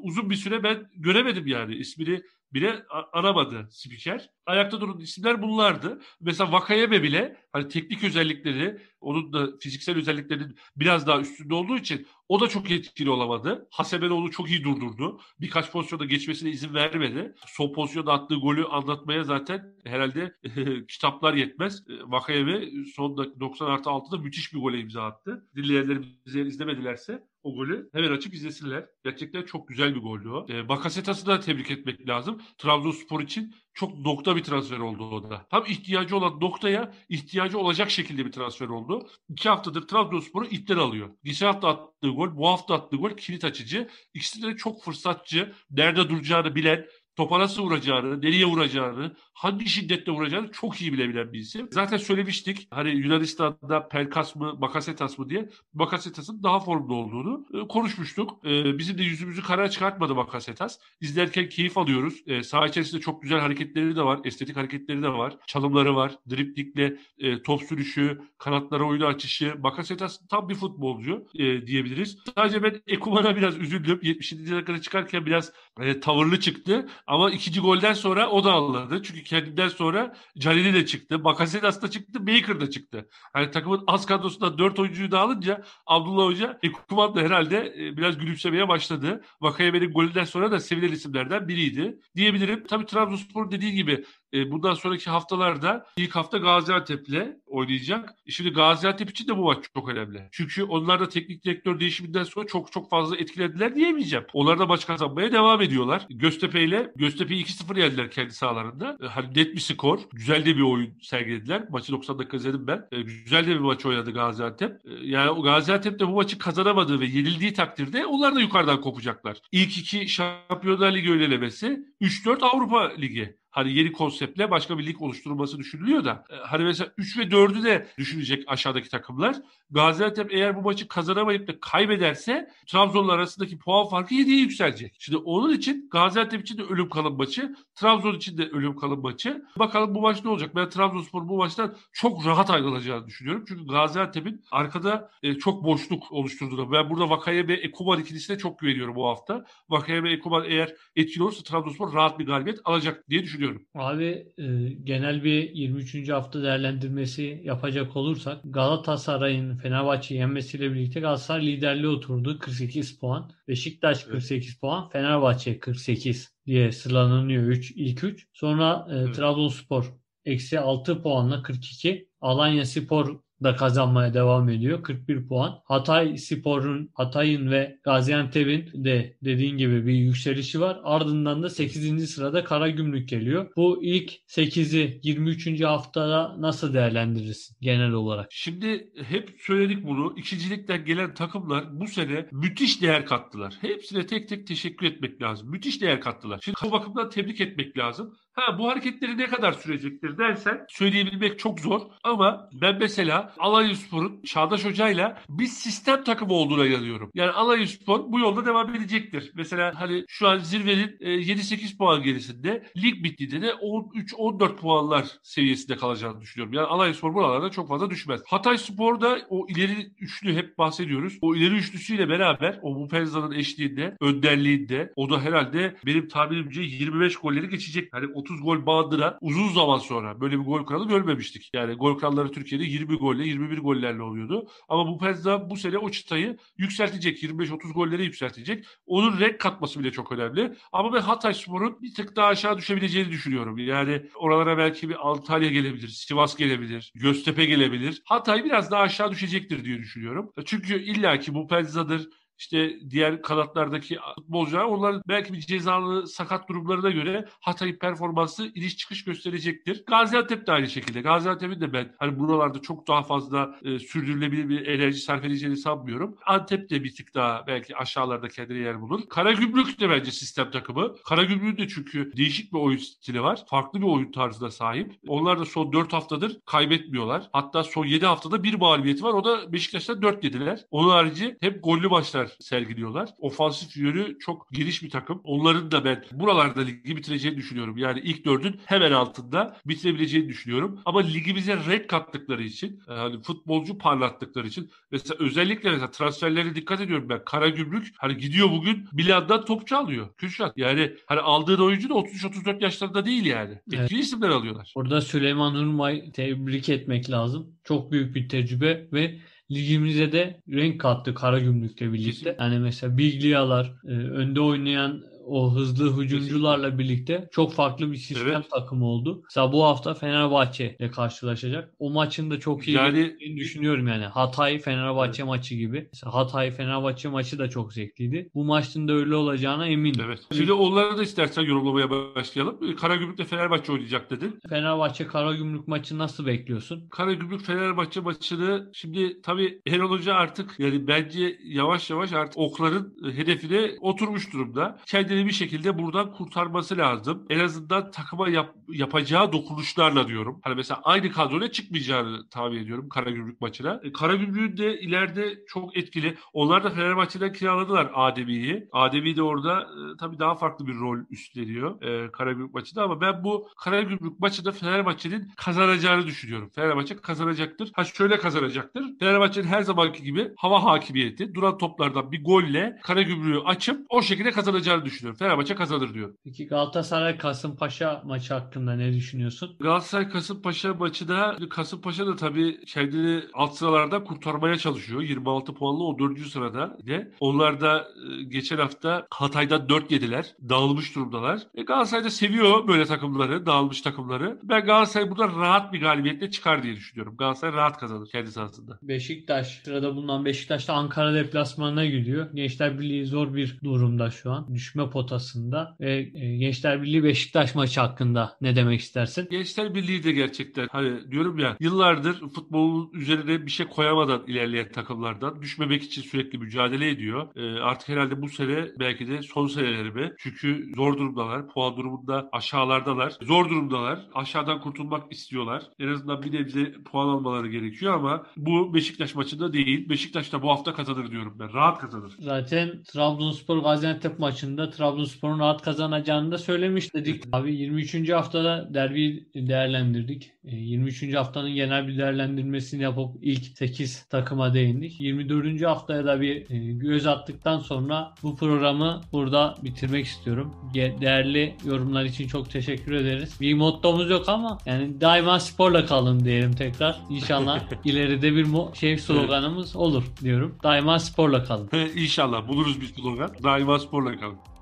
[0.02, 1.76] uzun bir süre ben göremedim yani.
[1.76, 2.22] ismini
[2.54, 4.30] bile aramadı spiker.
[4.46, 6.02] Ayakta duran isimler bunlardı.
[6.22, 12.08] Mesela Vakayeme bile hani teknik özellikleri, onun da fiziksel özelliklerinin biraz daha üstünde olduğu için
[12.30, 13.68] o da çok etkili olamadı.
[13.72, 15.22] Hasebenoğlu çok iyi durdurdu.
[15.42, 17.36] Birkaç pozisyonda geçmesine izin vermedi.
[17.48, 20.36] Son pozisyonda attığı golü anlatmaya zaten herhalde
[20.88, 21.84] kitaplar yetmez.
[22.06, 22.62] Vakayeme
[22.96, 25.48] son 90 artı 6'da müthiş bir gole imza attı.
[25.56, 28.86] Dinleyenlerimiz izlemedilerse o golü hemen açıp izlesinler.
[29.04, 30.46] Gerçekten çok güzel bir goldü o.
[30.50, 32.42] E, Bakasetas'ı da tebrik etmek lazım.
[32.58, 35.48] Trabzonspor için çok nokta bir transfer oldu o da.
[35.52, 39.08] Tam ihtiyacı olan noktaya ihtiyacı olacak şekilde bir transfer oldu.
[39.30, 41.10] İki haftadır Trabzonspor'u ipten alıyor.
[41.24, 43.90] Geçen hafta attığı gol, bu hafta attığı gol kilit açıcı.
[44.14, 50.52] İkisi de çok fırsatçı, nerede duracağını bilen, topa nasıl vuracağını, nereye vuracağını, hangi şiddetle vuracağını
[50.52, 51.68] çok iyi bilebilen bir isim.
[51.72, 58.46] Zaten söylemiştik hani Yunanistan'da Pelkas mı Bakasetas mı diye Bakasetas'ın daha formda olduğunu e, konuşmuştuk.
[58.46, 60.80] E, bizim de yüzümüzü kara çıkartmadı Bakasetas.
[61.02, 62.24] İzlerken keyif alıyoruz.
[62.28, 64.20] E, saha içerisinde çok güzel hareketleri de var.
[64.24, 65.38] Estetik hareketleri de var.
[65.48, 66.16] Çalımları var.
[66.30, 69.64] Driplikle e, top sürüşü, kanatlara oyunu açışı.
[69.64, 72.18] Bakasetas tam bir futbolcu e, diyebiliriz.
[72.36, 74.00] Sadece ben Ekuman'a biraz üzüldüm.
[74.04, 74.52] 77.
[74.52, 76.90] dakikada çıkarken biraz e, tavırlı çıktı.
[77.08, 79.02] Ama ikinci golden sonra o da anladı.
[79.04, 81.24] Çünkü kendinden sonra Canini de çıktı.
[81.24, 82.28] Bakasetas da çıktı.
[82.28, 83.10] Baker da çıktı.
[83.34, 88.18] Hani takımın az kadrosundan dört oyuncuyu da alınca Abdullah Hoca Ekuman da herhalde e, biraz
[88.18, 89.24] gülümsemeye başladı.
[89.42, 92.00] Vakayeme'nin golünden sonra da sevilen isimlerden biriydi.
[92.16, 92.64] Diyebilirim.
[92.68, 98.16] Tabii Trabzonspor dediği gibi E, bundan sonraki haftalarda ilk hafta Gaziantep'le oynayacak.
[98.28, 100.30] E, şimdi Gaziantep için de bu maç çok önemli.
[100.32, 104.26] Çünkü onlar da teknik direktör değişiminden sonra çok çok fazla etkilediler diyemeyeceğim.
[104.34, 106.06] Onlar da maç kazanmaya devam ediyorlar.
[106.10, 108.98] Göztepe ile Göztepe'yi 2-0 yendiler kendi sahalarında.
[109.04, 110.00] E, hani net bir skor.
[110.14, 111.66] Güzel de bir oyun sergilediler.
[111.70, 112.88] Maçı 90 dakika izledim ben.
[112.92, 114.72] E, güzel de bir maç oynadı Gaziantep.
[114.72, 119.38] E, yani Gaziantep de bu maçı kazanamadığı ve yenildiği takdirde onlar da yukarıdan kopacaklar.
[119.52, 125.58] İlk iki Şampiyonlar Ligi önelemesi 3-4 Avrupa Ligi hani yeni konseptle başka bir lig oluşturulması
[125.58, 129.36] düşünülüyor da e, hani mesela 3 ve 4'ü de düşünecek aşağıdaki takımlar.
[129.72, 134.96] Gaziantep eğer bu maçı kazanamayıp da kaybederse Trabzon'la arasındaki puan farkı 7'ye yükselecek.
[135.00, 139.44] Şimdi onun için Gaziantep için de ölüm kalım maçı, Trabzon için de ölüm kalım maçı.
[139.60, 140.56] Bakalım bu maç ne olacak?
[140.56, 143.46] Ben Trabzonspor bu maçtan çok rahat ayrılacağını düşünüyorum.
[143.48, 146.72] Çünkü Gaziantep'in arkada e, çok boşluk oluşturduğunu.
[146.72, 149.46] Ben burada Vakayeme Ekuban ikilisine çok güveniyorum bu hafta.
[149.70, 153.68] Vakayeme Ekuban eğer etkili olursa Trabzonspor rahat bir galibiyet alacak diye düşünüyorum düşünüyorum.
[153.76, 156.10] Abi e, genel bir 23.
[156.10, 163.32] hafta değerlendirmesi yapacak olursak Galatasaray'ın Fenerbahçe'yi yenmesiyle birlikte Galatasaray liderliğe oturdu 48 puan.
[163.48, 164.62] Beşiktaş 48 evet.
[164.62, 164.90] puan.
[164.90, 168.28] Fenerbahçe 48 diye sıralanıyor 3 ilk 3.
[168.34, 169.16] Sonra e, evet.
[169.16, 169.94] Trabzonspor
[170.26, 172.10] eksi 6 puanla 42.
[172.22, 174.84] Alanya Spor da kazanmaya devam ediyor.
[174.84, 175.60] 41 puan.
[175.66, 180.80] Hatay Spor'un, Hatay'ın ve Gaziantep'in de dediğin gibi bir yükselişi var.
[180.84, 182.10] Ardından da 8.
[182.10, 183.52] sırada Karagümrük geliyor.
[183.56, 185.62] Bu ilk 8'i 23.
[185.62, 188.28] haftada nasıl değerlendirirsin genel olarak?
[188.32, 190.14] Şimdi hep söyledik bunu.
[190.18, 193.54] İkincilikten gelen takımlar bu sene müthiş değer kattılar.
[193.62, 195.50] Hepsine tek tek teşekkür etmek lazım.
[195.50, 196.40] Müthiş değer kattılar.
[196.44, 198.14] Şimdi bu bakımdan tebrik etmek lazım.
[198.34, 204.66] Ha bu hareketleri ne kadar sürecektir dersen söyleyebilmek çok zor ama ben mesela Alayüspor'un Çağdaş
[204.66, 207.12] Hoca'yla bir sistem takımı olduğuna inanıyorum.
[207.14, 209.32] Yani Alayüspor bu yolda devam edecektir.
[209.36, 215.76] Mesela hani şu an zirvenin 7-8 e, puan gerisinde lig bittiğinde de 13-14 puanlar seviyesinde
[215.76, 216.54] kalacağını düşünüyorum.
[216.54, 218.22] Yani Alayüspor buralarda çok fazla düşmez.
[218.28, 221.18] Hatay Spor'da o ileri üçlü hep bahsediyoruz.
[221.22, 227.50] O ileri üçlüsüyle beraber o Mupenza'nın eşliğinde, önderliğinde o da herhalde benim tahminimce 25 golleri
[227.50, 227.94] geçecek.
[227.94, 231.50] Hani 30 gol bandıra uzun zaman sonra böyle bir gol kralı görmemiştik.
[231.54, 234.48] Yani gol kralları Türkiye'de 20 golle 21 gollerle oluyordu.
[234.70, 237.24] Ama bu Pezda bu sene o çıtayı yükseltecek.
[237.24, 238.66] 25-30 gollere yükseltecek.
[238.86, 240.54] Onun renk katması bile çok önemli.
[240.72, 243.58] Ama ben Hatay Spor'un bir tık daha aşağı düşebileceğini düşünüyorum.
[243.58, 248.02] Yani oralara belki bir Antalya gelebilir, Sivas gelebilir, Göztepe gelebilir.
[248.06, 250.32] Hatay biraz daha aşağı düşecektir diye düşünüyorum.
[250.46, 257.26] Çünkü illaki bu Peza'dır, işte diğer kanatlardaki futbolcular onlar belki bir cezalı sakat durumlarına göre
[257.42, 259.84] Hatay performansı iniş çıkış gösterecektir.
[259.88, 261.02] Gaziantep de aynı şekilde.
[261.02, 266.18] Gaziantep'in de ben hani buralarda çok daha fazla e, sürdürülebilir bir enerji sarf edeceğini sanmıyorum.
[266.26, 269.02] Antep de bir tık daha belki aşağılarda kendine yer bulur.
[269.10, 270.96] Karagümrük de bence sistem takımı.
[271.06, 273.44] Karagümrük'ün de çünkü değişik bir oyun stili var.
[273.48, 274.94] Farklı bir oyun tarzına sahip.
[275.08, 277.30] Onlar da son 4 haftadır kaybetmiyorlar.
[277.34, 279.14] Hatta son 7 haftada bir mağlubiyeti var.
[279.14, 280.66] O da Beşiktaş'tan 4 yediler.
[280.72, 281.90] Onun harici hep gollü
[282.24, 283.10] maçlar sergiliyorlar.
[283.18, 285.22] Ofansif yönü çok geniş bir takım.
[285.24, 287.78] Onların da ben buralarda ligi bitireceğini düşünüyorum.
[287.78, 290.80] Yani ilk dördün hemen altında bitirebileceğini düşünüyorum.
[290.86, 297.10] Ama ligimize renk kattıkları için, yani futbolcu parlattıkları için mesela özellikle mesela transferlere dikkat ediyorum
[297.10, 297.26] ben.
[297.26, 300.16] Karagümrük hani gidiyor bugün Milan'dan topçu alıyor.
[300.18, 300.58] Kürşat.
[300.58, 303.52] Yani hani aldığın oyuncu da 33-34 yaşlarında değil yani.
[303.52, 303.92] Etkili evet.
[303.92, 304.74] isimler alıyorlar.
[304.76, 307.56] Orada Süleyman Hurmay tebrik etmek lazım.
[307.64, 309.20] Çok büyük bir tecrübe ve
[309.56, 312.36] ligimize de renk kattı Karagümrük'le birlikte.
[312.40, 318.50] Yani mesela Biglia'lar, e, önde oynayan o hızlı hücumcularla birlikte çok farklı bir sistem evet.
[318.52, 319.22] takımı oldu.
[319.24, 321.74] Mesela bu hafta Fenerbahçe ile karşılaşacak.
[321.80, 324.06] O maçın da çok iyi yani, düşünüyorum yani.
[324.06, 325.30] Hatay Fenerbahçe evet.
[325.30, 325.90] maçı gibi.
[325.94, 328.30] Mesela Hatay Fenerbahçe maçı da çok zevkliydi.
[328.36, 330.06] Bu maçın da öyle olacağına eminim.
[330.06, 330.20] Evet.
[330.34, 332.76] Şimdi onları da istersen yorumlamaya başlayalım.
[332.76, 334.40] Karagümrük'te Fenerbahçe oynayacak dedin.
[334.50, 336.88] Fenerbahçe Karagümrük maçı nasıl bekliyorsun?
[336.90, 343.72] Karagümrük Fenerbahçe maçını şimdi tabii Erol Hoca artık yani bence yavaş yavaş artık okların hedefine
[343.82, 344.80] oturmuş durumda.
[344.86, 347.26] Kendi kendini bir şekilde buradan kurtarması lazım.
[347.30, 350.40] En azından takıma yap, yapacağı dokunuşlarla diyorum.
[350.44, 353.82] Hani mesela aynı kadroyla çıkmayacağını tahmin ediyorum Karagümrük maçına.
[353.84, 356.18] E, Karagümrük'ün de ileride çok etkili.
[356.34, 358.68] Onlar da Fenerbahçe'den kiraladılar Ademi'yi.
[358.72, 363.24] Ademi de orada e, tabii daha farklı bir rol üstleniyor e, Karagümrük maçında ama ben
[363.24, 366.50] bu Karagümrük maçında Fenerbahçe'nin kazanacağını düşünüyorum.
[366.56, 367.72] Fenerbahçe kazanacaktır.
[367.74, 369.00] Ha şöyle kazanacaktır.
[369.00, 374.86] Fenerbahçe'nin her zamanki gibi hava hakimiyeti, duran toplardan bir golle Karagümrük'ü açıp o şekilde kazanacağını
[374.86, 375.20] düşünüyorum düşünüyorum.
[375.20, 376.14] Fenerbahçe kazanır diyor.
[376.24, 379.56] Peki Galatasaray Kasımpaşa maçı hakkında ne düşünüyorsun?
[379.60, 385.02] Galatasaray Kasımpaşa maçı da Kasımpaşa da tabii kendini alt sıralarda kurtarmaya çalışıyor.
[385.02, 386.20] 26 puanlı o 4.
[386.20, 386.78] sırada.
[386.88, 387.12] De.
[387.20, 390.26] Onlar da e, geçen hafta Hatay'da 4 yediler.
[390.50, 391.40] Dağılmış durumdalar.
[391.56, 394.40] E, Galatasaray da seviyor böyle takımları, dağılmış takımları.
[394.44, 397.18] Ben Galatasaray burada rahat bir galibiyetle çıkar diye düşünüyorum.
[397.18, 398.80] Galatasaray rahat kazanır kendi sahasında.
[398.82, 402.28] Beşiktaş sırada bulunan Beşiktaş'ta Ankara deplasmanına gidiyor.
[402.34, 404.54] Gençler Birliği zor bir durumda şu an.
[404.56, 405.76] Düşme potasında.
[405.80, 409.28] Ve e, Gençler Birliği Beşiktaş maçı hakkında ne demek istersin?
[409.32, 415.42] Gençler Birliği de gerçekten hani diyorum ya yıllardır futbolun üzerine bir şey koyamadan ilerleyen takımlardan
[415.42, 417.28] düşmemek için sürekli mücadele ediyor.
[417.36, 420.14] Ee, artık herhalde bu sene belki de son seneleri mi?
[420.18, 421.48] Çünkü zor durumdalar.
[421.48, 423.14] Puan durumunda aşağılardalar.
[423.22, 424.00] Zor durumdalar.
[424.16, 425.64] Aşağıdan kurtulmak istiyorlar.
[425.80, 429.90] En azından bir nebze puan almaları gerekiyor ama bu Beşiktaş maçında değil.
[429.90, 431.54] Beşiktaş da bu hafta kazanır diyorum ben.
[431.54, 432.14] Rahat kazanır.
[432.20, 437.24] Zaten Trabzonspor Gaziantep maçında Trabzonspor'un rahat kazanacağını da söylemiştik.
[437.32, 438.10] Abi 23.
[438.10, 440.32] haftada derbi değerlendirdik.
[440.46, 441.14] E, 23.
[441.14, 445.02] haftanın genel bir değerlendirmesini yapıp ilk 8 takıma değindik.
[445.02, 445.66] 24.
[445.66, 450.56] haftaya da bir e, göz attıktan sonra bu programı burada bitirmek istiyorum.
[450.74, 453.38] Değerli yorumlar için çok teşekkür ederiz.
[453.42, 457.00] Bir mottomuz yok ama yani daima sporla kalın diyelim tekrar.
[457.10, 460.58] İnşallah ileride bir şey sloganımız olur diyorum.
[460.64, 461.70] Daima sporla kalın.
[461.96, 463.32] İnşallah buluruz bir slogan.
[463.44, 464.53] Daima sporla kalın.